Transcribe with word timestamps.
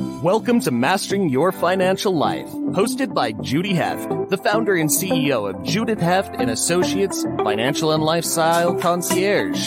Welcome 0.00 0.60
to 0.60 0.70
Mastering 0.70 1.28
Your 1.28 1.52
Financial 1.52 2.14
Life, 2.14 2.48
hosted 2.48 3.12
by 3.12 3.32
Judy 3.32 3.74
Heft, 3.74 4.30
the 4.30 4.38
founder 4.38 4.76
and 4.76 4.88
CEO 4.88 5.48
of 5.48 5.62
Judith 5.62 6.00
Heft 6.00 6.36
and 6.36 6.50
Associates 6.50 7.22
Financial 7.36 7.92
and 7.92 8.02
Lifestyle 8.02 8.74
Concierge. 8.74 9.66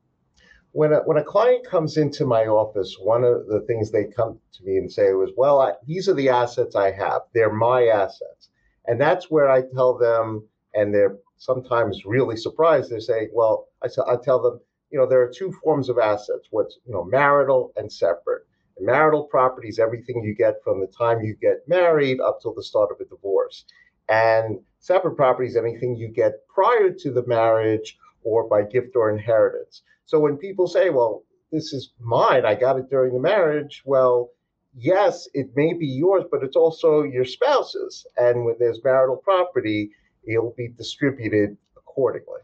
When 0.71 0.91
a, 0.91 0.97
when 1.05 1.17
a 1.17 1.23
client 1.23 1.67
comes 1.67 1.95
into 1.97 2.25
my 2.25 2.47
office, 2.47 2.97
one 2.99 3.23
of 3.23 3.45
the 3.45 3.61
things 3.67 3.91
they 3.91 4.05
come 4.05 4.39
to 4.53 4.63
me 4.63 4.77
and 4.77 4.91
say 4.91 5.13
was, 5.13 5.29
well, 5.37 5.61
I, 5.61 5.73
these 5.85 6.09
are 6.09 6.15
the 6.15 6.29
assets 6.29 6.75
I 6.75 6.89
have. 6.91 7.21
They're 7.35 7.53
my 7.53 7.85
assets. 7.85 8.49
And 8.88 9.00
that's 9.00 9.31
where 9.31 9.50
I 9.50 9.64
tell 9.73 9.97
them, 9.97 10.47
and 10.73 10.94
they're 10.94 11.17
sometimes 11.38 12.05
really 12.05 12.38
surprised. 12.38 12.91
They 12.91 13.00
say, 13.00 13.30
"Well," 13.33 13.67
I, 13.83 13.88
I 14.08 14.16
tell 14.17 14.41
them, 14.41 14.59
you 14.91 15.00
know, 15.00 15.08
there 15.08 15.22
are 15.22 15.31
two 15.31 15.52
forms 15.64 15.89
of 15.89 15.97
assets: 15.97 16.47
what's 16.52 16.78
you 16.86 16.94
know, 16.94 17.03
marital 17.03 17.73
and 17.75 17.91
separate. 17.91 18.44
And 18.78 18.86
marital 18.86 19.23
property 19.23 19.69
is 19.69 19.80
everything 19.80 20.23
you 20.23 20.36
get 20.36 20.61
from 20.63 20.81
the 20.81 20.88
time 20.88 21.22
you 21.22 21.36
get 21.36 21.67
married 21.67 22.19
up 22.19 22.41
till 22.41 22.53
the 22.53 22.63
start 22.63 22.91
of 22.91 23.00
a 23.00 23.09
divorce, 23.09 23.66
and 24.09 24.59
separate 24.79 25.16
property 25.16 25.47
is 25.47 25.57
anything 25.57 25.95
you 25.95 26.07
get 26.07 26.47
prior 26.47 26.91
to 26.91 27.12
the 27.12 27.25
marriage 27.25 27.97
or 28.24 28.47
by 28.47 28.63
gift 28.63 28.95
or 28.95 29.09
inheritance. 29.09 29.81
So 30.06 30.19
when 30.19 30.38
people 30.38 30.68
say, 30.68 30.90
"Well," 30.90 31.24
this 31.51 31.74
is 31.74 31.94
mine. 32.00 32.45
I 32.45 32.56
got 32.56 32.78
it 32.78 32.90
during 32.90 33.13
the 33.13 33.19
marriage. 33.19 33.81
Well, 33.85 34.31
yes, 34.78 35.28
it 35.34 35.50
may 35.56 35.74
be 35.74 35.88
yours, 35.88 36.25
but 36.30 36.44
it's 36.44 36.56
also 36.56 37.03
your 37.03 37.25
spouse's. 37.25 38.06
And 38.18 38.46
when 38.46 38.56
there's 38.59 38.84
marital 38.84 39.18
property, 39.18 39.91
it'll 40.28 40.53
be 40.58 40.68
distributed 40.68 41.58
accordingly. 41.78 42.41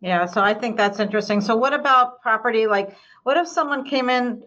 Yeah, 0.00 0.26
so 0.26 0.40
I 0.40 0.54
think 0.54 0.76
that's 0.76 0.98
interesting. 0.98 1.40
So, 1.40 1.56
what 1.56 1.72
about 1.72 2.22
property? 2.22 2.66
Like, 2.66 2.96
what 3.22 3.36
if 3.36 3.46
someone 3.46 3.84
came 3.84 4.10
in 4.10 4.42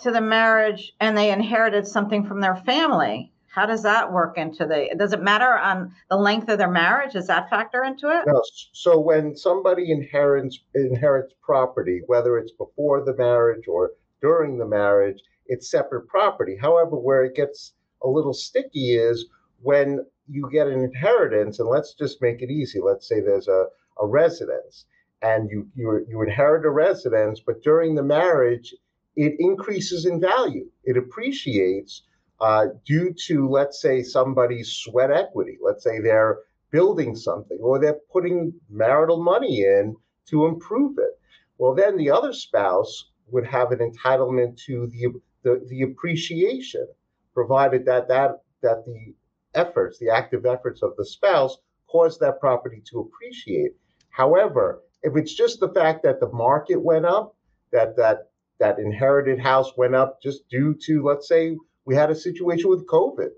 to 0.00 0.10
the 0.10 0.20
marriage 0.20 0.92
and 1.00 1.16
they 1.16 1.30
inherited 1.30 1.86
something 1.86 2.26
from 2.26 2.40
their 2.40 2.56
family? 2.56 3.32
How 3.46 3.64
does 3.64 3.84
that 3.84 4.12
work 4.12 4.36
into 4.36 4.66
the? 4.66 4.94
Does 4.98 5.12
it 5.12 5.22
matter 5.22 5.56
on 5.56 5.94
the 6.10 6.16
length 6.16 6.48
of 6.48 6.58
their 6.58 6.70
marriage? 6.70 7.12
Does 7.12 7.28
that 7.28 7.48
factor 7.48 7.84
into 7.84 8.10
it? 8.10 8.24
No. 8.26 8.42
So 8.72 8.98
when 8.98 9.36
somebody 9.36 9.92
inherits 9.92 10.58
inherits 10.74 11.32
property, 11.42 12.02
whether 12.06 12.36
it's 12.36 12.52
before 12.52 13.04
the 13.04 13.16
marriage 13.16 13.68
or 13.68 13.92
during 14.20 14.58
the 14.58 14.66
marriage, 14.66 15.20
it's 15.48 15.70
separate 15.70 16.08
property. 16.08 16.56
However, 16.60 16.96
where 16.96 17.24
it 17.24 17.34
gets 17.34 17.72
a 18.02 18.08
little 18.08 18.34
sticky 18.34 18.94
is 18.94 19.26
when 19.62 20.04
you 20.28 20.48
get 20.52 20.66
an 20.66 20.82
inheritance, 20.82 21.58
and 21.58 21.68
let's 21.68 21.94
just 21.94 22.20
make 22.20 22.42
it 22.42 22.50
easy. 22.50 22.80
Let's 22.80 23.08
say 23.08 23.20
there's 23.20 23.48
a, 23.48 23.66
a 24.00 24.06
residence 24.06 24.86
and 25.22 25.50
you, 25.50 25.66
you, 25.74 26.04
you 26.08 26.22
inherit 26.22 26.66
a 26.66 26.70
residence, 26.70 27.40
but 27.44 27.62
during 27.62 27.94
the 27.94 28.02
marriage, 28.02 28.74
it 29.16 29.34
increases 29.38 30.04
in 30.04 30.20
value. 30.20 30.66
It 30.84 30.96
appreciates 30.96 32.02
uh, 32.40 32.66
due 32.84 33.14
to, 33.26 33.48
let's 33.48 33.80
say, 33.80 34.02
somebody's 34.02 34.72
sweat 34.72 35.10
equity. 35.10 35.58
Let's 35.62 35.82
say 35.82 36.00
they're 36.00 36.40
building 36.70 37.16
something 37.16 37.58
or 37.62 37.78
they're 37.78 38.00
putting 38.12 38.52
marital 38.68 39.22
money 39.22 39.60
in 39.60 39.96
to 40.28 40.46
improve 40.46 40.98
it. 40.98 41.18
Well, 41.58 41.74
then 41.74 41.96
the 41.96 42.10
other 42.10 42.34
spouse 42.34 43.10
would 43.28 43.46
have 43.46 43.72
an 43.72 43.78
entitlement 43.78 44.58
to 44.66 44.86
the 44.88 45.18
the, 45.46 45.64
the 45.68 45.82
appreciation, 45.82 46.88
provided 47.32 47.84
that, 47.86 48.08
that 48.08 48.40
that 48.62 48.84
the 48.84 49.14
efforts, 49.54 49.96
the 50.00 50.10
active 50.10 50.44
efforts 50.44 50.82
of 50.82 50.96
the 50.96 51.06
spouse 51.06 51.58
cause 51.86 52.18
that 52.18 52.40
property 52.40 52.82
to 52.90 52.98
appreciate. 52.98 53.70
However, 54.10 54.82
if 55.04 55.16
it's 55.16 55.34
just 55.34 55.60
the 55.60 55.68
fact 55.68 56.02
that 56.02 56.18
the 56.18 56.32
market 56.32 56.82
went 56.82 57.06
up, 57.06 57.36
that 57.70 57.96
that 57.96 58.30
that 58.58 58.80
inherited 58.80 59.38
house 59.38 59.70
went 59.76 59.94
up 59.94 60.20
just 60.20 60.48
due 60.48 60.74
to, 60.86 61.04
let's 61.04 61.28
say, 61.28 61.56
we 61.84 61.94
had 61.94 62.10
a 62.10 62.16
situation 62.16 62.68
with 62.68 62.88
COVID. 62.88 63.30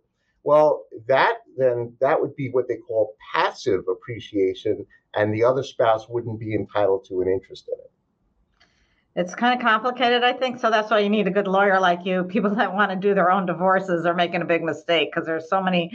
Well, 0.44 0.86
that 1.08 1.34
then 1.58 1.94
that 2.00 2.18
would 2.18 2.34
be 2.36 2.48
what 2.48 2.68
they 2.68 2.78
call 2.78 3.16
passive 3.34 3.84
appreciation, 3.86 4.86
and 5.12 5.34
the 5.34 5.44
other 5.44 5.62
spouse 5.62 6.08
wouldn't 6.08 6.40
be 6.40 6.54
entitled 6.54 7.04
to 7.08 7.20
an 7.20 7.28
interest 7.28 7.68
in 7.68 7.78
it 7.78 7.92
it's 9.18 9.34
kind 9.34 9.58
of 9.58 9.60
complicated, 9.60 10.22
I 10.22 10.32
think. 10.32 10.60
So 10.60 10.70
that's 10.70 10.92
why 10.92 11.00
you 11.00 11.10
need 11.10 11.26
a 11.26 11.30
good 11.32 11.48
lawyer 11.48 11.80
like 11.80 12.06
you. 12.06 12.22
People 12.22 12.54
that 12.54 12.72
want 12.72 12.92
to 12.92 12.96
do 12.96 13.14
their 13.14 13.32
own 13.32 13.46
divorces 13.46 14.06
are 14.06 14.14
making 14.14 14.42
a 14.42 14.44
big 14.44 14.62
mistake 14.62 15.10
because 15.12 15.26
there's 15.26 15.48
so 15.50 15.60
many 15.60 15.90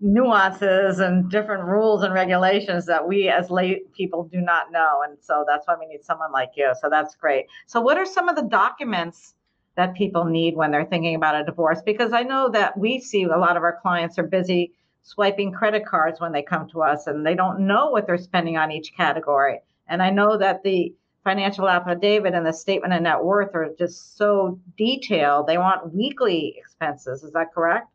nuances 0.00 1.00
and 1.00 1.30
different 1.30 1.64
rules 1.64 2.02
and 2.02 2.14
regulations 2.14 2.86
that 2.86 3.06
we 3.06 3.28
as 3.28 3.50
lay 3.50 3.82
people 3.94 4.24
do 4.24 4.40
not 4.40 4.72
know. 4.72 5.02
And 5.06 5.18
so 5.20 5.44
that's 5.46 5.66
why 5.66 5.76
we 5.78 5.84
need 5.84 6.02
someone 6.02 6.32
like 6.32 6.52
you. 6.56 6.72
So 6.80 6.88
that's 6.88 7.14
great. 7.14 7.44
So, 7.66 7.82
what 7.82 7.98
are 7.98 8.06
some 8.06 8.30
of 8.30 8.36
the 8.36 8.44
documents 8.44 9.34
that 9.76 9.94
people 9.94 10.24
need 10.24 10.56
when 10.56 10.70
they're 10.70 10.86
thinking 10.86 11.16
about 11.16 11.38
a 11.38 11.44
divorce? 11.44 11.82
Because 11.84 12.14
I 12.14 12.22
know 12.22 12.48
that 12.48 12.78
we 12.78 13.00
see 13.00 13.24
a 13.24 13.36
lot 13.36 13.58
of 13.58 13.62
our 13.62 13.78
clients 13.82 14.18
are 14.18 14.26
busy 14.26 14.72
swiping 15.02 15.52
credit 15.52 15.84
cards 15.84 16.20
when 16.20 16.32
they 16.32 16.42
come 16.42 16.70
to 16.70 16.80
us 16.80 17.06
and 17.06 17.26
they 17.26 17.34
don't 17.34 17.66
know 17.66 17.90
what 17.90 18.06
they're 18.06 18.16
spending 18.16 18.56
on 18.56 18.72
each 18.72 18.96
category. 18.96 19.60
And 19.86 20.02
I 20.02 20.08
know 20.08 20.38
that 20.38 20.62
the 20.62 20.94
financial 21.24 21.68
affidavit 21.68 22.34
and 22.34 22.46
the 22.46 22.52
statement 22.52 22.94
of 22.94 23.02
net 23.02 23.22
worth 23.22 23.54
are 23.54 23.68
just 23.78 24.16
so 24.16 24.58
detailed. 24.76 25.46
They 25.46 25.58
want 25.58 25.94
weekly 25.94 26.54
expenses. 26.58 27.22
Is 27.22 27.32
that 27.32 27.52
correct? 27.54 27.88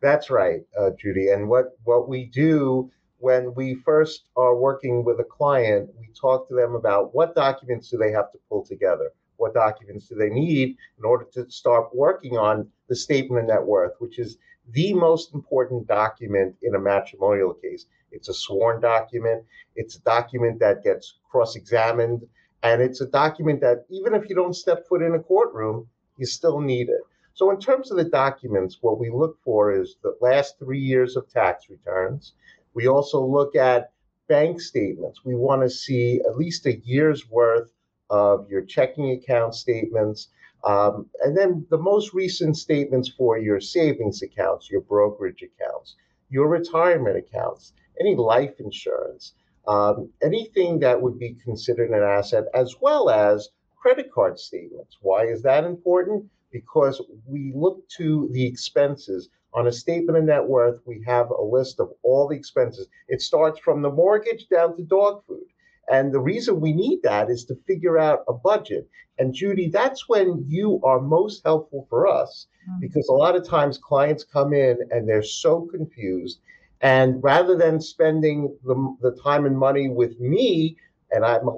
That's 0.00 0.30
right, 0.30 0.60
uh, 0.78 0.90
Judy. 0.98 1.28
And 1.28 1.48
what, 1.48 1.76
what 1.84 2.08
we 2.08 2.26
do 2.26 2.90
when 3.18 3.54
we 3.54 3.74
first 3.84 4.24
are 4.36 4.56
working 4.56 5.04
with 5.04 5.20
a 5.20 5.24
client, 5.24 5.90
we 5.98 6.08
talk 6.20 6.48
to 6.48 6.54
them 6.54 6.74
about 6.74 7.14
what 7.14 7.34
documents 7.34 7.88
do 7.88 7.98
they 7.98 8.10
have 8.10 8.32
to 8.32 8.38
pull 8.48 8.64
together? 8.64 9.12
What 9.36 9.54
documents 9.54 10.08
do 10.08 10.16
they 10.16 10.30
need 10.30 10.76
in 10.98 11.04
order 11.04 11.26
to 11.34 11.50
start 11.50 11.94
working 11.94 12.36
on 12.36 12.68
the 12.88 12.96
statement 12.96 13.44
of 13.44 13.48
net 13.48 13.64
worth, 13.64 13.92
which 13.98 14.18
is 14.18 14.38
the 14.70 14.92
most 14.92 15.34
important 15.34 15.86
document 15.86 16.54
in 16.62 16.74
a 16.74 16.78
matrimonial 16.78 17.54
case. 17.54 17.86
It's 18.10 18.28
a 18.28 18.34
sworn 18.34 18.80
document. 18.80 19.44
It's 19.74 19.96
a 19.96 20.00
document 20.02 20.60
that 20.60 20.84
gets 20.84 21.18
cross 21.30 21.56
examined 21.56 22.22
and 22.62 22.80
it's 22.80 23.00
a 23.00 23.06
document 23.06 23.60
that 23.60 23.84
even 23.90 24.14
if 24.14 24.28
you 24.28 24.34
don't 24.34 24.54
step 24.54 24.86
foot 24.88 25.02
in 25.02 25.14
a 25.14 25.18
courtroom, 25.18 25.88
you 26.16 26.26
still 26.26 26.60
need 26.60 26.88
it. 26.88 27.00
So, 27.34 27.50
in 27.50 27.58
terms 27.58 27.90
of 27.90 27.96
the 27.96 28.04
documents, 28.04 28.78
what 28.82 29.00
we 29.00 29.10
look 29.10 29.38
for 29.42 29.72
is 29.72 29.96
the 30.02 30.16
last 30.20 30.58
three 30.58 30.80
years 30.80 31.16
of 31.16 31.28
tax 31.30 31.70
returns. 31.70 32.34
We 32.74 32.86
also 32.88 33.24
look 33.24 33.56
at 33.56 33.92
bank 34.28 34.60
statements. 34.60 35.24
We 35.24 35.34
want 35.34 35.62
to 35.62 35.70
see 35.70 36.20
at 36.26 36.36
least 36.36 36.66
a 36.66 36.78
year's 36.78 37.28
worth 37.30 37.72
of 38.10 38.48
your 38.50 38.62
checking 38.62 39.10
account 39.10 39.54
statements. 39.54 40.28
Um, 40.64 41.06
and 41.24 41.36
then 41.36 41.66
the 41.70 41.78
most 41.78 42.14
recent 42.14 42.56
statements 42.56 43.08
for 43.08 43.38
your 43.38 43.60
savings 43.60 44.22
accounts, 44.22 44.70
your 44.70 44.82
brokerage 44.82 45.42
accounts, 45.42 45.96
your 46.28 46.48
retirement 46.48 47.16
accounts, 47.16 47.72
any 47.98 48.14
life 48.14 48.60
insurance, 48.60 49.34
um, 49.66 50.10
anything 50.22 50.80
that 50.80 51.00
would 51.00 51.18
be 51.18 51.36
considered 51.44 51.90
an 51.90 52.02
asset, 52.02 52.44
as 52.54 52.76
well 52.80 53.10
as 53.10 53.50
credit 53.76 54.12
card 54.12 54.38
statements. 54.38 54.98
Why 55.00 55.24
is 55.24 55.42
that 55.42 55.64
important? 55.64 56.24
Because 56.52 57.00
we 57.26 57.52
look 57.54 57.88
to 57.96 58.28
the 58.32 58.46
expenses. 58.46 59.28
On 59.54 59.66
a 59.66 59.72
statement 59.72 60.18
of 60.18 60.24
net 60.24 60.46
worth, 60.46 60.80
we 60.86 61.02
have 61.06 61.30
a 61.30 61.42
list 61.42 61.80
of 61.80 61.92
all 62.02 62.28
the 62.28 62.36
expenses. 62.36 62.88
It 63.08 63.20
starts 63.20 63.58
from 63.58 63.82
the 63.82 63.90
mortgage 63.90 64.48
down 64.48 64.76
to 64.76 64.82
dog 64.82 65.24
food. 65.26 65.44
And 65.90 66.12
the 66.12 66.20
reason 66.20 66.60
we 66.60 66.72
need 66.72 67.02
that 67.02 67.28
is 67.28 67.44
to 67.46 67.56
figure 67.66 67.98
out 67.98 68.24
a 68.28 68.32
budget. 68.32 68.88
And 69.18 69.34
Judy, 69.34 69.68
that's 69.68 70.08
when 70.08 70.44
you 70.48 70.80
are 70.84 71.00
most 71.00 71.42
helpful 71.44 71.86
for 71.90 72.06
us 72.06 72.46
mm. 72.68 72.80
because 72.80 73.08
a 73.08 73.12
lot 73.12 73.36
of 73.36 73.46
times 73.46 73.78
clients 73.78 74.24
come 74.24 74.52
in 74.54 74.78
and 74.90 75.08
they're 75.08 75.22
so 75.22 75.68
confused. 75.70 76.40
And 76.82 77.22
rather 77.22 77.56
than 77.56 77.80
spending 77.80 78.56
the, 78.64 78.96
the 79.00 79.18
time 79.22 79.46
and 79.46 79.56
money 79.56 79.88
with 79.88 80.18
me, 80.20 80.76
and 81.12 81.24
I'm 81.24 81.48
a, 81.48 81.52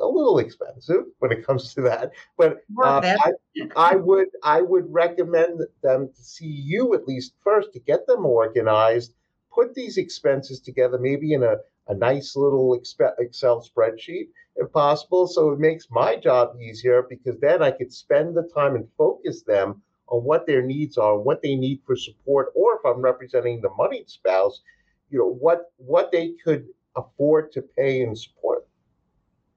a 0.00 0.06
little 0.06 0.38
expensive 0.38 1.04
when 1.18 1.32
it 1.32 1.46
comes 1.46 1.74
to 1.74 1.82
that, 1.82 2.12
but 2.38 2.62
uh, 2.82 3.00
I, 3.04 3.32
I 3.76 3.96
would 3.96 4.28
I 4.42 4.62
would 4.62 4.90
recommend 4.92 5.60
them 5.82 6.08
to 6.16 6.22
see 6.22 6.46
you 6.46 6.94
at 6.94 7.06
least 7.06 7.34
first 7.44 7.72
to 7.74 7.80
get 7.80 8.06
them 8.06 8.24
organized, 8.24 9.14
put 9.52 9.74
these 9.74 9.98
expenses 9.98 10.60
together, 10.60 10.98
maybe 10.98 11.34
in 11.34 11.42
a 11.42 11.56
a 11.88 11.94
nice 11.94 12.36
little 12.36 12.74
Excel 12.74 13.68
spreadsheet 13.68 14.28
if 14.56 14.72
possible. 14.72 15.26
So 15.26 15.50
it 15.50 15.58
makes 15.58 15.88
my 15.90 16.16
job 16.16 16.56
easier 16.60 17.02
because 17.02 17.38
then 17.40 17.62
I 17.62 17.72
could 17.72 17.92
spend 17.92 18.36
the 18.36 18.48
time 18.54 18.76
and 18.76 18.88
focus 18.96 19.42
them 19.42 19.82
on 20.10 20.24
what 20.24 20.46
their 20.46 20.62
needs 20.62 20.98
are, 20.98 21.18
what 21.18 21.40
they 21.42 21.54
need 21.54 21.80
for 21.86 21.96
support, 21.96 22.52
or 22.54 22.74
if 22.74 22.80
I'm 22.84 23.00
representing 23.00 23.60
the 23.60 23.70
moneyed 23.70 24.10
spouse, 24.10 24.60
you 25.08 25.18
know, 25.18 25.28
what 25.28 25.72
what 25.76 26.12
they 26.12 26.34
could 26.44 26.66
afford 26.96 27.52
to 27.52 27.62
pay 27.62 28.02
and 28.02 28.18
support. 28.18 28.66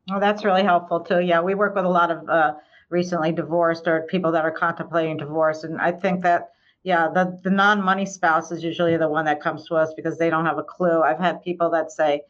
Well, 0.09 0.19
that's 0.19 0.45
really 0.45 0.63
helpful 0.63 0.99
too. 0.99 1.21
Yeah, 1.21 1.41
we 1.41 1.55
work 1.55 1.75
with 1.75 1.85
a 1.85 1.89
lot 1.89 2.11
of 2.11 2.29
uh, 2.29 2.53
recently 2.89 3.31
divorced 3.31 3.87
or 3.87 4.03
people 4.03 4.31
that 4.31 4.45
are 4.45 4.51
contemplating 4.51 5.17
divorce, 5.17 5.63
and 5.63 5.79
I 5.79 5.91
think 5.91 6.21
that 6.23 6.49
yeah, 6.83 7.07
the, 7.13 7.39
the 7.43 7.49
non 7.49 7.81
money 7.81 8.05
spouse 8.05 8.51
is 8.51 8.63
usually 8.63 8.97
the 8.97 9.07
one 9.07 9.25
that 9.25 9.41
comes 9.41 9.65
to 9.67 9.75
us 9.75 9.93
because 9.95 10.17
they 10.17 10.29
don't 10.29 10.45
have 10.45 10.57
a 10.57 10.63
clue. 10.63 11.01
I've 11.01 11.19
had 11.19 11.41
people 11.41 11.69
that 11.71 11.91
say 11.91 12.21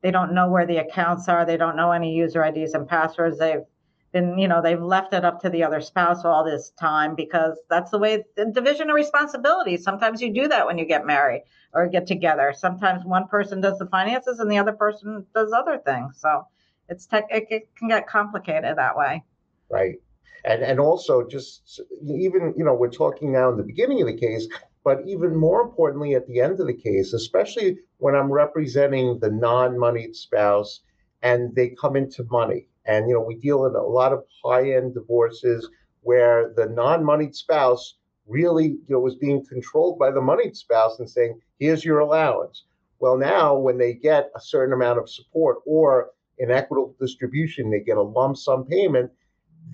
they 0.00 0.10
don't 0.10 0.32
know 0.34 0.48
where 0.48 0.66
the 0.66 0.78
accounts 0.78 1.28
are, 1.28 1.44
they 1.44 1.58
don't 1.58 1.76
know 1.76 1.92
any 1.92 2.14
user 2.14 2.42
IDs 2.42 2.72
and 2.72 2.88
passwords. 2.88 3.38
They've 3.38 3.64
been, 4.12 4.38
you 4.38 4.48
know, 4.48 4.62
they've 4.62 4.80
left 4.80 5.14
it 5.14 5.24
up 5.24 5.40
to 5.42 5.50
the 5.50 5.64
other 5.64 5.80
spouse 5.80 6.24
all 6.24 6.44
this 6.44 6.70
time 6.78 7.14
because 7.14 7.58
that's 7.70 7.90
the 7.90 7.98
way 7.98 8.24
the 8.36 8.46
division 8.46 8.90
of 8.90 8.94
responsibility. 8.94 9.76
Sometimes 9.76 10.20
you 10.20 10.32
do 10.32 10.48
that 10.48 10.66
when 10.66 10.78
you 10.78 10.84
get 10.84 11.06
married 11.06 11.44
or 11.72 11.88
get 11.88 12.06
together. 12.06 12.54
Sometimes 12.56 13.04
one 13.04 13.26
person 13.28 13.60
does 13.60 13.78
the 13.78 13.86
finances 13.86 14.38
and 14.38 14.50
the 14.50 14.58
other 14.58 14.72
person 14.72 15.26
does 15.34 15.52
other 15.52 15.78
things. 15.78 16.18
So 16.20 16.46
it's 16.88 17.06
tech, 17.06 17.26
it, 17.30 17.46
it 17.50 17.68
can 17.76 17.88
get 17.88 18.06
complicated 18.06 18.76
that 18.76 18.96
way. 18.96 19.24
Right 19.70 19.96
and 20.44 20.62
and 20.62 20.80
also 20.80 21.26
just 21.26 21.80
even 22.04 22.54
you 22.56 22.64
know 22.64 22.74
we're 22.74 22.90
talking 22.90 23.32
now 23.32 23.50
in 23.50 23.56
the 23.56 23.62
beginning 23.62 24.00
of 24.00 24.06
the 24.06 24.16
case 24.16 24.46
but 24.84 24.98
even 25.06 25.36
more 25.36 25.60
importantly 25.60 26.14
at 26.14 26.26
the 26.26 26.40
end 26.40 26.58
of 26.60 26.66
the 26.66 26.74
case 26.74 27.12
especially 27.12 27.78
when 27.98 28.14
i'm 28.14 28.30
representing 28.30 29.18
the 29.20 29.30
non-moneyed 29.30 30.14
spouse 30.14 30.80
and 31.22 31.54
they 31.54 31.68
come 31.68 31.96
into 31.96 32.24
money 32.30 32.66
and 32.86 33.08
you 33.08 33.14
know 33.14 33.20
we 33.20 33.36
deal 33.36 33.66
in 33.66 33.74
a 33.74 33.82
lot 33.82 34.12
of 34.12 34.24
high-end 34.44 34.94
divorces 34.94 35.68
where 36.02 36.52
the 36.56 36.66
non-moneyed 36.66 37.34
spouse 37.34 37.96
really 38.26 38.66
you 38.66 38.86
know 38.90 39.00
was 39.00 39.16
being 39.16 39.44
controlled 39.46 39.98
by 39.98 40.10
the 40.10 40.20
moneyed 40.20 40.56
spouse 40.56 40.98
and 40.98 41.10
saying 41.10 41.38
here's 41.58 41.84
your 41.84 41.98
allowance 41.98 42.64
well 42.98 43.16
now 43.16 43.56
when 43.56 43.78
they 43.78 43.92
get 43.92 44.30
a 44.36 44.40
certain 44.40 44.72
amount 44.72 44.98
of 44.98 45.10
support 45.10 45.58
or 45.66 46.10
an 46.38 46.50
equitable 46.50 46.94
distribution 47.00 47.70
they 47.70 47.80
get 47.80 47.96
a 47.96 48.02
lump 48.02 48.36
sum 48.36 48.64
payment 48.64 49.10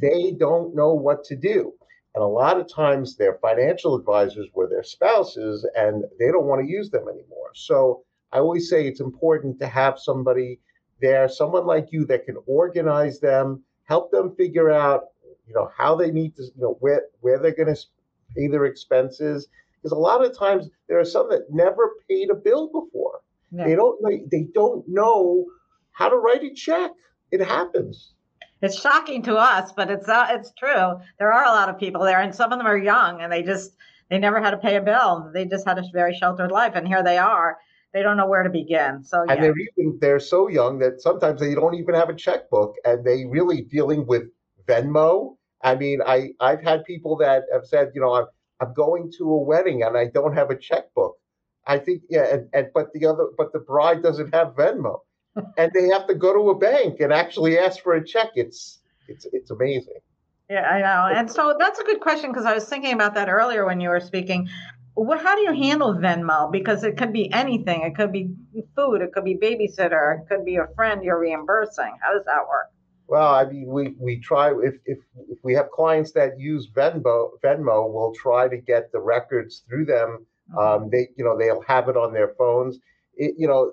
they 0.00 0.32
don't 0.32 0.74
know 0.74 0.94
what 0.94 1.24
to 1.24 1.36
do. 1.36 1.72
And 2.14 2.22
a 2.22 2.26
lot 2.26 2.58
of 2.58 2.72
times 2.72 3.16
their 3.16 3.38
financial 3.40 3.94
advisors 3.94 4.48
were 4.54 4.68
their 4.68 4.82
spouses 4.82 5.66
and 5.76 6.04
they 6.18 6.26
don't 6.26 6.46
want 6.46 6.64
to 6.64 6.70
use 6.70 6.90
them 6.90 7.08
anymore. 7.08 7.50
So 7.54 8.02
I 8.32 8.38
always 8.38 8.68
say 8.68 8.86
it's 8.86 9.00
important 9.00 9.58
to 9.60 9.66
have 9.68 9.98
somebody 9.98 10.60
there, 11.00 11.28
someone 11.28 11.66
like 11.66 11.88
you 11.90 12.04
that 12.06 12.26
can 12.26 12.36
organize 12.46 13.20
them, 13.20 13.62
help 13.84 14.10
them 14.10 14.34
figure 14.36 14.70
out, 14.70 15.04
you 15.46 15.54
know, 15.54 15.70
how 15.76 15.94
they 15.96 16.10
need 16.10 16.36
to, 16.36 16.42
you 16.42 16.62
know, 16.62 16.76
where 16.80 17.02
where 17.20 17.38
they're 17.38 17.54
going 17.54 17.74
to 17.74 17.80
pay 18.36 18.48
their 18.48 18.66
expenses. 18.66 19.48
Because 19.76 19.92
a 19.92 20.00
lot 20.00 20.24
of 20.24 20.36
times 20.36 20.68
there 20.88 20.98
are 20.98 21.04
some 21.04 21.28
that 21.30 21.50
never 21.50 21.94
paid 22.08 22.30
a 22.30 22.34
bill 22.34 22.66
before. 22.66 23.20
They 23.50 23.74
don't 23.74 24.30
they 24.30 24.46
don't 24.52 24.86
know 24.86 25.46
how 25.92 26.10
to 26.10 26.16
write 26.16 26.42
a 26.42 26.52
check. 26.52 26.90
It 27.30 27.40
happens 27.40 28.12
it's 28.60 28.80
shocking 28.80 29.22
to 29.22 29.36
us, 29.36 29.72
but 29.72 29.90
it's 29.90 30.08
uh, 30.08 30.26
it's 30.30 30.52
true. 30.58 31.00
There 31.18 31.32
are 31.32 31.44
a 31.44 31.50
lot 31.50 31.68
of 31.68 31.78
people 31.78 32.02
there, 32.02 32.20
and 32.20 32.34
some 32.34 32.52
of 32.52 32.58
them 32.58 32.66
are 32.66 32.76
young, 32.76 33.20
and 33.20 33.32
they 33.32 33.42
just 33.42 33.76
they 34.10 34.18
never 34.18 34.40
had 34.40 34.50
to 34.50 34.56
pay 34.56 34.76
a 34.76 34.80
bill. 34.80 35.30
They 35.32 35.44
just 35.44 35.66
had 35.66 35.78
a 35.78 35.82
very 35.92 36.14
sheltered 36.14 36.50
life, 36.50 36.72
and 36.74 36.86
here 36.86 37.02
they 37.02 37.18
are. 37.18 37.58
They 37.92 38.02
don't 38.02 38.16
know 38.16 38.26
where 38.26 38.42
to 38.42 38.50
begin. 38.50 39.02
So 39.02 39.24
yeah. 39.24 39.32
and 39.32 39.42
they're 39.42 39.54
even 39.58 39.98
they're 40.00 40.20
so 40.20 40.48
young 40.48 40.78
that 40.80 41.00
sometimes 41.00 41.40
they 41.40 41.54
don't 41.54 41.74
even 41.74 41.94
have 41.94 42.08
a 42.08 42.14
checkbook, 42.14 42.76
and 42.84 43.04
they 43.04 43.24
really 43.26 43.62
dealing 43.62 44.06
with 44.06 44.24
Venmo. 44.66 45.36
I 45.62 45.74
mean, 45.74 46.00
I 46.06 46.30
I've 46.40 46.62
had 46.62 46.84
people 46.84 47.16
that 47.18 47.44
have 47.52 47.64
said, 47.64 47.92
you 47.94 48.00
know, 48.00 48.14
I'm 48.14 48.26
I'm 48.60 48.74
going 48.74 49.12
to 49.18 49.24
a 49.24 49.42
wedding 49.42 49.82
and 49.82 49.96
I 49.96 50.06
don't 50.06 50.34
have 50.34 50.50
a 50.50 50.56
checkbook. 50.56 51.16
I 51.66 51.78
think 51.78 52.02
yeah, 52.08 52.34
and, 52.34 52.48
and 52.52 52.68
but 52.74 52.92
the 52.92 53.06
other 53.06 53.28
but 53.36 53.52
the 53.52 53.60
bride 53.60 54.02
doesn't 54.02 54.34
have 54.34 54.54
Venmo 54.54 55.00
and 55.56 55.70
they 55.74 55.88
have 55.88 56.06
to 56.08 56.14
go 56.14 56.32
to 56.32 56.50
a 56.50 56.58
bank 56.58 57.00
and 57.00 57.12
actually 57.12 57.58
ask 57.58 57.82
for 57.82 57.94
a 57.94 58.04
check. 58.04 58.30
It's 58.34 58.80
it's 59.06 59.26
it's 59.32 59.50
amazing. 59.50 59.98
Yeah, 60.50 60.62
I 60.62 60.80
know. 60.80 61.14
And 61.14 61.30
so 61.30 61.54
that's 61.58 61.78
a 61.78 61.84
good 61.84 62.00
question 62.00 62.30
because 62.30 62.46
I 62.46 62.54
was 62.54 62.64
thinking 62.64 62.94
about 62.94 63.14
that 63.14 63.28
earlier 63.28 63.66
when 63.66 63.80
you 63.80 63.90
were 63.90 64.00
speaking. 64.00 64.48
What, 64.98 65.22
how 65.22 65.36
do 65.36 65.42
you 65.42 65.52
handle 65.52 65.94
Venmo? 65.94 66.50
Because 66.50 66.82
it 66.82 66.96
could 66.96 67.12
be 67.12 67.32
anything. 67.32 67.82
It 67.82 67.94
could 67.94 68.10
be 68.10 68.34
food. 68.74 69.00
It 69.00 69.12
could 69.12 69.24
be 69.24 69.36
babysitter. 69.36 70.18
It 70.18 70.28
could 70.28 70.44
be 70.44 70.56
a 70.56 70.66
friend 70.74 71.04
you're 71.04 71.20
reimbursing. 71.20 71.96
How 72.02 72.12
does 72.12 72.24
that 72.24 72.40
work? 72.48 72.66
Well, 73.06 73.32
I 73.32 73.44
mean, 73.44 73.68
we, 73.68 73.94
we 73.98 74.18
try 74.18 74.50
if, 74.50 74.74
if 74.84 74.98
if 75.30 75.38
we 75.42 75.54
have 75.54 75.70
clients 75.70 76.12
that 76.12 76.38
use 76.38 76.68
Venmo, 76.76 77.30
Venmo, 77.42 77.90
we'll 77.90 78.12
try 78.12 78.48
to 78.48 78.56
get 78.58 78.90
the 78.92 79.00
records 79.00 79.62
through 79.68 79.86
them. 79.86 80.26
Mm-hmm. 80.50 80.58
Um, 80.58 80.90
they 80.90 81.08
you 81.16 81.24
know 81.24 81.38
they'll 81.38 81.62
have 81.62 81.88
it 81.88 81.96
on 81.96 82.12
their 82.12 82.34
phones. 82.36 82.78
It, 83.16 83.34
you 83.38 83.46
know, 83.46 83.72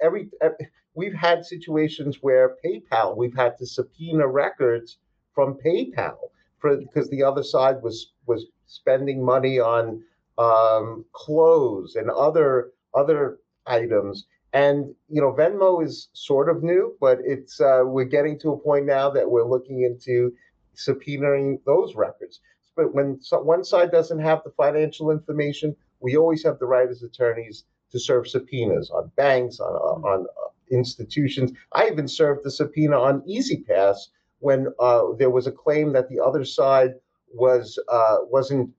every, 0.00 0.30
every 0.40 0.56
we've 0.94 1.14
had 1.14 1.44
situations 1.44 2.18
where 2.22 2.56
PayPal, 2.64 3.16
we've 3.16 3.36
had 3.36 3.58
to 3.58 3.66
subpoena 3.66 4.26
records 4.26 4.96
from 5.34 5.58
PayPal 5.64 6.16
for 6.58 6.76
because 6.78 7.08
the 7.10 7.22
other 7.22 7.42
side 7.42 7.82
was 7.82 8.12
was 8.26 8.46
spending 8.66 9.22
money 9.22 9.60
on 9.60 10.02
um, 10.38 11.04
clothes 11.12 11.96
and 11.96 12.10
other 12.10 12.70
other 12.94 13.38
items. 13.66 14.26
And 14.52 14.94
you 15.08 15.20
know, 15.20 15.32
Venmo 15.32 15.84
is 15.84 16.08
sort 16.12 16.48
of 16.48 16.62
new, 16.62 16.96
but 17.00 17.18
it's 17.24 17.60
uh, 17.60 17.82
we're 17.84 18.04
getting 18.04 18.38
to 18.40 18.52
a 18.52 18.58
point 18.58 18.86
now 18.86 19.10
that 19.10 19.30
we're 19.30 19.48
looking 19.48 19.82
into 19.82 20.32
subpoenaing 20.76 21.58
those 21.64 21.94
records. 21.94 22.40
But 22.76 22.94
when 22.94 23.20
so, 23.20 23.40
one 23.40 23.64
side 23.64 23.90
doesn't 23.90 24.20
have 24.20 24.42
the 24.44 24.50
financial 24.50 25.10
information, 25.10 25.74
we 26.00 26.16
always 26.16 26.42
have 26.44 26.58
the 26.58 26.66
right 26.66 26.88
as 26.88 27.02
attorneys 27.02 27.64
to 27.92 27.98
serve 27.98 28.28
subpoenas 28.28 28.90
on 28.90 29.10
banks, 29.16 29.60
on 29.60 30.04
on 30.04 30.26
institutions. 30.70 31.52
I 31.72 31.88
even 31.88 32.08
served 32.08 32.44
the 32.44 32.50
subpoena 32.50 32.98
on 32.98 33.22
E-ZPass 33.26 33.96
when 34.40 34.68
uh, 34.80 35.12
there 35.18 35.30
was 35.30 35.46
a 35.46 35.52
claim 35.52 35.92
that 35.92 36.08
the 36.08 36.18
other 36.20 36.44
side 36.44 36.94
was 37.32 37.78
uh, 37.88 38.16
wasn't 38.22 38.70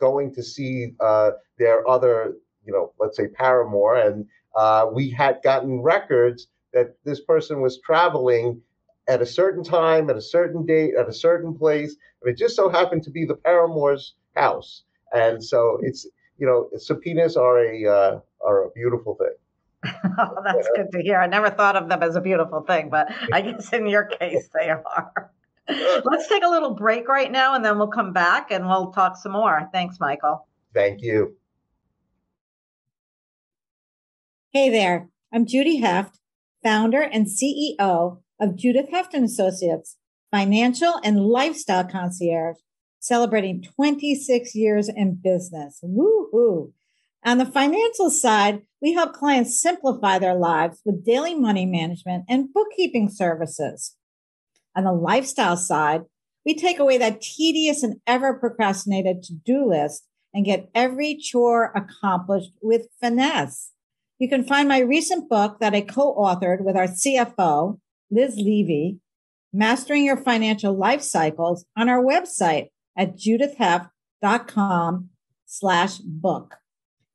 going 0.00 0.34
to 0.34 0.42
see 0.42 0.94
uh, 1.00 1.32
their 1.58 1.88
other, 1.88 2.34
you 2.64 2.72
know, 2.72 2.92
let's 2.98 3.16
say 3.16 3.28
paramour, 3.28 3.96
and 3.96 4.26
uh, 4.56 4.86
we 4.92 5.10
had 5.10 5.40
gotten 5.42 5.80
records 5.80 6.48
that 6.72 6.96
this 7.04 7.20
person 7.20 7.60
was 7.60 7.80
traveling 7.80 8.60
at 9.08 9.20
a 9.20 9.26
certain 9.26 9.64
time, 9.64 10.08
at 10.08 10.16
a 10.16 10.22
certain 10.22 10.64
date, 10.64 10.94
at 10.98 11.08
a 11.08 11.12
certain 11.12 11.54
place, 11.54 11.96
and 12.22 12.32
it 12.32 12.38
just 12.38 12.56
so 12.56 12.68
happened 12.68 13.02
to 13.02 13.10
be 13.10 13.24
the 13.24 13.34
paramour's 13.34 14.14
house. 14.36 14.84
And 15.12 15.42
so 15.44 15.78
it's 15.82 16.06
you 16.38 16.46
know 16.46 16.68
subpoenas 16.78 17.36
are 17.36 17.58
a 17.58 17.86
uh, 17.86 18.20
are 18.44 18.64
a 18.64 18.70
beautiful 18.70 19.16
thing. 19.16 19.92
oh, 20.18 20.36
that's 20.44 20.68
good 20.76 20.92
to 20.92 21.02
hear. 21.02 21.18
I 21.18 21.26
never 21.26 21.50
thought 21.50 21.76
of 21.76 21.88
them 21.88 22.02
as 22.02 22.16
a 22.16 22.20
beautiful 22.20 22.62
thing, 22.62 22.88
but 22.90 23.08
I 23.32 23.40
guess 23.40 23.72
in 23.72 23.86
your 23.86 24.04
case 24.04 24.48
they 24.54 24.70
are. 24.70 25.30
Let's 26.04 26.28
take 26.28 26.44
a 26.44 26.48
little 26.48 26.74
break 26.74 27.06
right 27.08 27.30
now 27.30 27.54
and 27.54 27.64
then 27.64 27.78
we'll 27.78 27.88
come 27.88 28.12
back 28.12 28.50
and 28.50 28.66
we'll 28.66 28.92
talk 28.92 29.16
some 29.16 29.32
more. 29.32 29.68
Thanks, 29.72 29.98
Michael. 30.00 30.46
Thank 30.74 31.02
you. 31.02 31.36
Hey 34.52 34.68
there, 34.68 35.08
I'm 35.32 35.46
Judy 35.46 35.76
Heft, 35.76 36.18
founder 36.62 37.00
and 37.00 37.26
CEO 37.26 38.18
of 38.40 38.56
Judith 38.56 38.90
Heft 38.90 39.14
and 39.14 39.24
Associates, 39.24 39.96
financial 40.32 40.98
and 41.04 41.20
lifestyle 41.20 41.84
concierge, 41.84 42.56
celebrating 42.98 43.62
26 43.62 44.54
years 44.56 44.88
in 44.88 45.20
business. 45.22 45.80
Woohoo! 45.84 46.72
On 47.24 47.38
the 47.38 47.46
financial 47.46 48.10
side, 48.10 48.62
we 48.82 48.94
help 48.94 49.12
clients 49.12 49.60
simplify 49.60 50.18
their 50.18 50.34
lives 50.34 50.80
with 50.84 51.04
daily 51.04 51.34
money 51.34 51.66
management 51.66 52.24
and 52.28 52.52
bookkeeping 52.52 53.08
services. 53.08 53.94
On 54.76 54.84
the 54.84 54.92
lifestyle 54.92 55.56
side, 55.56 56.02
we 56.44 56.54
take 56.54 56.78
away 56.78 56.98
that 56.98 57.20
tedious 57.20 57.82
and 57.82 58.00
ever 58.06 58.34
procrastinated 58.34 59.22
to 59.24 59.34
do 59.34 59.68
list 59.68 60.06
and 60.32 60.44
get 60.44 60.70
every 60.74 61.16
chore 61.16 61.72
accomplished 61.74 62.52
with 62.62 62.86
finesse. 63.00 63.72
You 64.18 64.28
can 64.28 64.44
find 64.44 64.68
my 64.68 64.78
recent 64.80 65.28
book 65.28 65.58
that 65.60 65.74
I 65.74 65.80
co 65.80 66.14
authored 66.14 66.62
with 66.62 66.76
our 66.76 66.86
CFO, 66.86 67.78
Liz 68.10 68.36
Levy, 68.36 68.98
Mastering 69.52 70.04
Your 70.04 70.16
Financial 70.16 70.76
Life 70.76 71.02
Cycles, 71.02 71.64
on 71.76 71.88
our 71.88 72.02
website 72.02 72.68
at 72.96 73.16
judithheft.com 73.16 75.08
slash 75.46 75.98
book. 75.98 76.59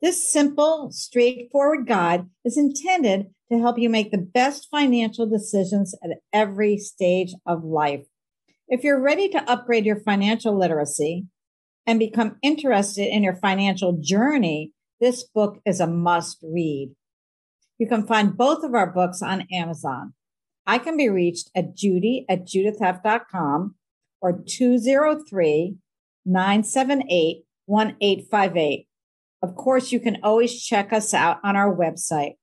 This 0.05 0.31
simple, 0.31 0.91
straightforward 0.91 1.87
guide 1.87 2.27
is 2.43 2.59
intended 2.59 3.31
to 3.51 3.57
help 3.57 3.79
you 3.79 3.89
make 3.89 4.11
the 4.11 4.19
best 4.19 4.67
financial 4.69 5.25
decisions 5.25 5.95
at 6.03 6.19
every 6.31 6.77
stage 6.77 7.33
of 7.47 7.63
life. 7.63 8.05
If 8.67 8.83
you're 8.83 9.01
ready 9.01 9.29
to 9.29 9.49
upgrade 9.49 9.83
your 9.83 9.99
financial 9.99 10.55
literacy 10.55 11.25
and 11.87 11.97
become 11.97 12.35
interested 12.43 13.07
in 13.07 13.23
your 13.23 13.37
financial 13.37 13.97
journey, 13.99 14.73
this 15.01 15.23
book 15.23 15.59
is 15.65 15.79
a 15.79 15.87
must 15.87 16.37
read. 16.43 16.93
You 17.79 17.87
can 17.87 18.05
find 18.05 18.37
both 18.37 18.63
of 18.63 18.75
our 18.75 18.91
books 18.91 19.23
on 19.23 19.47
Amazon. 19.51 20.13
I 20.67 20.77
can 20.77 20.97
be 20.97 21.09
reached 21.09 21.49
at 21.55 21.75
judy 21.75 22.27
at 22.29 22.45
judithheft.com 22.45 23.73
or 24.21 24.43
203 24.47 25.77
978 26.27 27.45
1858. 27.65 28.87
Of 29.45 29.53
course, 29.53 29.91
you 29.91 29.99
can 29.99 30.17
always 30.23 30.59
check 30.59 30.91
us 30.91 31.13
out 31.13 31.37
on 31.43 31.55
our 31.55 31.71
website, 31.71 32.37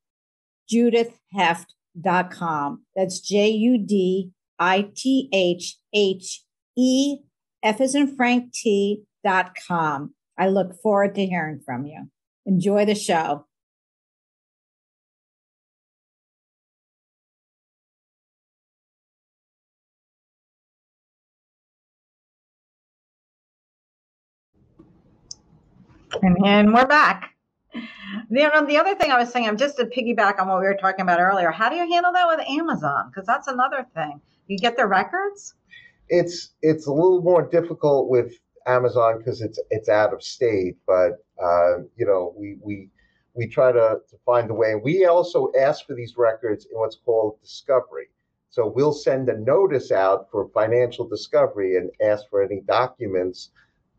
judithheft.com. 0.73 2.85
That's 2.95 3.19
J 3.19 3.49
U 3.49 3.77
D 3.77 4.31
I 4.57 4.89
T 4.95 5.29
H 5.33 5.79
H 5.93 6.45
E 6.79 7.17
F 7.61 7.81
is 7.81 7.97
in 7.97 8.15
Frank 8.15 8.53
T 8.53 9.03
dot 9.25 9.57
com. 9.67 10.15
I 10.39 10.47
look 10.47 10.81
forward 10.81 11.17
to 11.17 11.27
hearing 11.27 11.61
from 11.67 11.87
you. 11.87 12.09
Enjoy 12.47 12.85
the 12.85 12.95
show. 12.95 13.47
And 26.21 26.75
we're 26.75 26.87
back. 26.87 27.31
You 28.31 28.49
know, 28.49 28.67
the 28.67 28.77
other 28.77 28.95
thing 28.95 29.11
I 29.11 29.19
was 29.19 29.31
saying, 29.31 29.49
I'm 29.49 29.57
just 29.57 29.79
to 29.79 29.87
piggyback 29.87 30.39
on 30.39 30.47
what 30.49 30.61
we 30.61 30.67
were 30.67 30.77
talking 30.79 31.01
about 31.01 31.21
earlier, 31.21 31.51
how 31.51 31.71
do 31.71 31.77
you 31.77 31.91
handle 31.91 32.13
that 32.13 32.27
with 32.29 32.47
Amazon? 32.47 33.09
Because 33.09 33.27
that's 33.27 33.49
another 33.49 33.87
thing. 33.95 34.21
You 34.47 34.59
get 34.59 34.77
the 34.77 34.87
records. 34.87 35.55
It's 36.09 36.51
it's 36.61 36.87
a 36.87 36.93
little 36.93 37.23
more 37.23 37.49
difficult 37.49 38.11
with 38.11 38.35
Amazon 38.67 39.19
because 39.19 39.41
it's 39.41 39.59
it's 39.71 39.89
out 39.89 40.13
of 40.13 40.23
state, 40.23 40.77
but 40.87 41.25
uh, 41.43 41.79
you 41.97 42.05
know 42.05 42.35
we 42.37 42.59
we 42.61 42.91
we 43.35 43.47
try 43.47 43.73
to, 43.73 43.99
to 44.11 44.17
find 44.27 44.51
a 44.51 44.55
way. 44.55 44.75
We 44.75 45.07
also 45.07 45.51
ask 45.59 45.87
for 45.87 45.95
these 45.95 46.15
records 46.19 46.67
in 46.67 46.79
what's 46.79 46.97
called 46.97 47.41
discovery. 47.41 48.09
So 48.51 48.67
we'll 48.67 48.93
send 48.93 49.31
a 49.31 49.39
notice 49.39 49.91
out 49.91 50.29
for 50.31 50.51
financial 50.53 51.09
discovery 51.09 51.79
and 51.79 51.91
ask 52.03 52.29
for 52.29 52.43
any 52.43 52.61
documents 52.61 53.51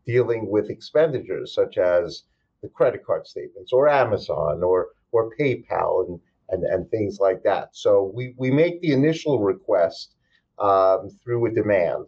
dealing 0.06 0.50
with 0.50 0.70
expenditures 0.70 1.54
such 1.54 1.78
as 1.78 2.24
the 2.62 2.68
credit 2.68 3.04
card 3.04 3.26
statements 3.26 3.72
or 3.72 3.88
Amazon 3.88 4.62
or 4.62 4.88
or 5.12 5.30
PayPal 5.38 6.06
and 6.08 6.20
and, 6.50 6.64
and 6.64 6.90
things 6.90 7.18
like 7.20 7.42
that. 7.42 7.70
So 7.72 8.12
we, 8.14 8.34
we 8.36 8.50
make 8.50 8.80
the 8.80 8.92
initial 8.92 9.40
request 9.40 10.14
um, 10.58 11.10
through 11.22 11.46
a 11.46 11.50
demand. 11.50 12.04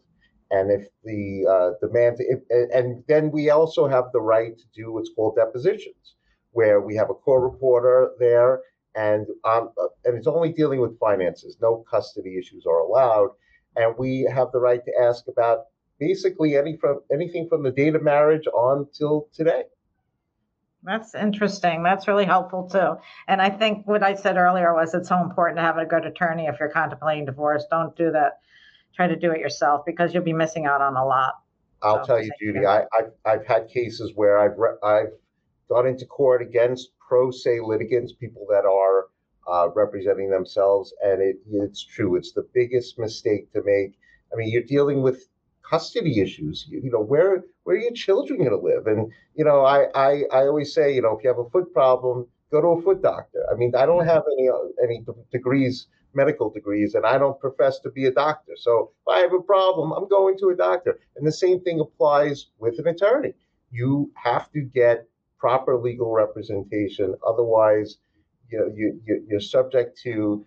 And 0.50 0.71
if 0.71 0.87
the 1.03 1.45
uh, 1.50 1.87
demand, 1.87 2.17
if, 2.21 2.41
and 2.73 3.03
then 3.09 3.31
we 3.33 3.50
also 3.50 3.88
have 3.88 4.05
the 4.12 4.21
right 4.21 4.57
to 4.57 4.65
do 4.75 4.93
what's 4.93 5.11
called 5.17 5.37
depositions, 5.37 6.15
where 6.53 6.81
we 6.81 6.95
have 6.95 7.11
a 7.11 7.15
core 7.15 7.43
reporter 7.43 8.12
there, 8.21 8.61
and 8.95 9.26
um, 9.45 9.71
and 10.05 10.17
it's 10.17 10.29
only 10.29 10.53
dealing 10.53 10.81
with 10.81 10.99
finances. 11.00 11.57
No 11.61 11.85
custody 11.91 12.38
issues 12.38 12.65
are 12.65 12.79
allowed, 12.79 13.31
and 13.75 13.95
we 13.99 14.29
have 14.33 14.53
the 14.53 14.61
right 14.61 14.85
to 14.85 14.93
ask 15.03 15.25
about 15.26 15.65
basically 15.99 16.57
any 16.57 16.76
from 16.76 17.00
anything 17.12 17.49
from 17.49 17.62
the 17.62 17.71
date 17.71 17.95
of 17.95 18.03
marriage 18.03 18.47
on 18.47 18.88
till 18.93 19.29
today. 19.33 19.65
That's 20.83 21.15
interesting. 21.15 21.83
That's 21.83 22.07
really 22.07 22.25
helpful 22.25 22.69
too. 22.69 22.97
And 23.26 23.43
I 23.43 23.50
think 23.50 23.87
what 23.87 24.03
I 24.03 24.15
said 24.15 24.37
earlier 24.37 24.73
was 24.73 24.95
it's 24.95 25.09
so 25.09 25.21
important 25.21 25.59
to 25.59 25.62
have 25.62 25.79
a 25.79 25.85
good 25.85 26.07
attorney 26.07 26.47
if 26.47 26.61
you're 26.61 26.69
contemplating 26.69 27.25
divorce. 27.25 27.65
Don't 27.71 27.97
do 27.97 28.12
that. 28.12 28.38
Try 28.95 29.09
to 29.09 29.17
do 29.17 29.33
it 29.33 29.41
yourself 29.41 29.85
because 29.85 30.15
you'll 30.15 30.23
be 30.23 30.33
missing 30.33 30.65
out 30.65 30.81
on 30.81 30.97
a 30.97 31.05
lot. 31.05 31.35
I'll 31.83 32.05
so, 32.05 32.15
tell 32.15 32.25
you, 32.25 32.31
Judy. 32.41 32.65
I, 32.65 32.85
have 32.93 33.11
I've 33.25 33.47
had 33.47 33.69
cases 33.69 34.12
where 34.15 34.38
I've 34.38 34.57
re- 34.57 34.79
I've 34.83 35.12
gone 35.69 35.87
into 35.87 36.07
court 36.07 36.41
against 36.41 36.91
pro 37.07 37.31
se 37.31 37.61
litigants, 37.65 38.12
people 38.12 38.47
that 38.49 38.65
are 38.65 39.09
uh, 39.49 39.71
representing 39.75 40.31
themselves, 40.31 40.95
and 41.03 41.21
it 41.21 41.37
it's 41.50 41.85
true. 41.85 42.17
It's 42.17 42.33
the 42.33 42.47
biggest 42.55 42.99
mistake 42.99 43.53
to 43.53 43.62
make. 43.65 43.99
I 44.33 44.37
mean, 44.37 44.50
you're 44.50 44.62
dealing 44.62 45.03
with 45.03 45.29
custody 45.69 46.21
issues. 46.21 46.67
You, 46.69 46.81
you, 46.85 46.91
know, 46.91 47.01
where 47.01 47.45
where 47.65 47.77
are 47.77 47.81
your 47.81 47.93
children 47.93 48.39
going 48.39 48.51
to 48.51 48.57
live? 48.57 48.87
And 48.87 49.13
you 49.35 49.45
know, 49.45 49.65
I, 49.65 49.87
I 49.95 50.23
I 50.33 50.41
always 50.47 50.73
say, 50.73 50.95
you 50.95 51.03
know, 51.03 51.17
if 51.17 51.25
you 51.25 51.29
have 51.29 51.39
a 51.39 51.51
foot 51.51 51.73
problem, 51.73 52.27
go 52.51 52.61
to 52.61 52.69
a 52.69 52.83
foot 52.83 53.03
doctor. 53.03 53.45
I 53.51 53.55
mean, 53.57 53.75
I 53.75 53.87
don't 53.87 54.01
mm-hmm. 54.01 54.09
have 54.09 54.23
any 54.39 54.49
any 54.83 55.05
degrees, 55.33 55.87
medical 56.15 56.51
degrees, 56.51 56.95
and 56.95 57.05
I 57.05 57.19
don't 57.19 57.39
profess 57.41 57.79
to 57.81 57.91
be 57.91 58.07
a 58.07 58.13
doctor. 58.13 58.53
So 58.57 58.93
if 59.07 59.13
I 59.13 59.19
have 59.21 59.33
a 59.33 59.43
problem, 59.43 59.93
I'm 59.93 60.09
going 60.09 60.39
to 60.39 60.51
a 60.51 60.57
doctor. 60.57 60.99
And 61.17 61.27
the 61.27 61.33
same 61.33 61.61
thing 61.61 61.81
applies 61.81 62.47
with 62.59 62.79
an 62.79 62.89
attorney. 62.89 63.35
You 63.71 64.11
have 64.15 64.51
to 64.53 64.61
get 64.61 65.09
proper 65.39 65.77
legal 65.77 66.13
representation, 66.13 67.15
otherwise, 67.27 67.99
you 68.51 68.59
know, 68.59 68.73
you, 68.75 69.01
you 69.05 69.25
you're 69.29 69.41
subject 69.41 69.99
to 70.03 70.45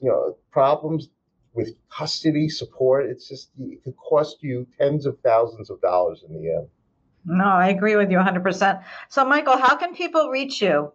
you 0.00 0.08
know 0.08 0.36
problems 0.50 1.08
with 1.54 1.74
custody 1.90 2.48
support, 2.48 3.06
it's 3.06 3.28
just 3.28 3.50
it 3.58 3.82
could 3.84 3.96
cost 3.96 4.42
you 4.42 4.66
tens 4.78 5.06
of 5.06 5.18
thousands 5.20 5.70
of 5.70 5.80
dollars 5.80 6.24
in 6.26 6.34
the 6.34 6.48
end. 6.50 6.68
No, 7.24 7.44
I 7.44 7.68
agree 7.68 7.96
with 7.96 8.10
you 8.10 8.18
100%. 8.18 8.82
So, 9.08 9.24
Michael, 9.24 9.56
how 9.56 9.76
can 9.76 9.94
people 9.94 10.28
reach 10.28 10.60
you? 10.60 10.92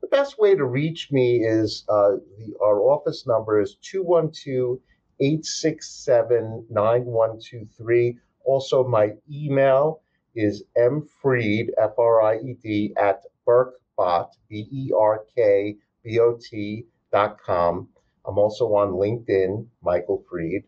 The 0.00 0.08
best 0.08 0.38
way 0.38 0.54
to 0.54 0.64
reach 0.64 1.10
me 1.12 1.44
is 1.44 1.84
uh, 1.88 2.16
the, 2.38 2.54
our 2.62 2.80
office 2.80 3.26
number 3.26 3.60
is 3.60 3.76
212 3.82 4.78
867 5.20 6.66
9123. 6.70 8.18
Also, 8.44 8.86
my 8.86 9.10
email 9.30 10.00
is 10.34 10.62
mfried, 10.76 11.68
F 11.78 11.98
R 11.98 12.22
I 12.22 12.38
E 12.38 12.56
D, 12.62 12.94
at 12.96 13.22
berkbot, 13.46 14.30
B 14.48 14.68
E 14.70 14.92
R 14.96 15.24
K 15.34 15.76
B 16.04 16.20
O 16.20 16.38
T 16.40 16.86
dot 17.12 17.38
com. 17.44 17.88
I'm 18.28 18.38
also 18.38 18.66
on 18.74 18.92
LinkedIn, 18.92 19.66
Michael 19.82 20.22
Fried. 20.30 20.64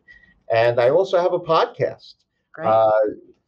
And 0.51 0.79
I 0.79 0.89
also 0.89 1.19
have 1.19 1.33
a 1.33 1.39
podcast, 1.39 2.15
uh, 2.61 2.91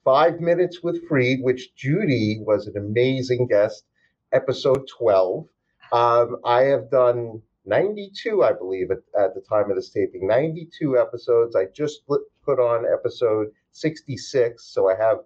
Five 0.06 0.40
Minutes 0.40 0.84
with 0.84 1.06
Fried, 1.08 1.40
which 1.42 1.76
Judy 1.76 2.40
was 2.46 2.68
an 2.68 2.78
amazing 2.78 3.48
guest, 3.48 3.86
episode 4.32 4.88
12. 4.88 5.48
Um, 5.92 6.38
I 6.46 6.62
have 6.62 6.92
done 6.92 7.42
92, 7.66 8.44
I 8.44 8.54
believe, 8.54 8.92
at, 8.92 9.00
at, 9.20 9.34
the 9.34 9.42
time 9.42 9.70
of 9.70 9.76
this 9.76 9.90
taping, 9.90 10.28
92 10.28 10.98
episodes. 10.98 11.56
I 11.56 11.66
just 11.74 12.06
put 12.08 12.60
on 12.60 12.86
episode 12.86 13.48
66, 13.72 14.64
so 14.64 14.90
I 14.90 14.96
have 14.96 15.20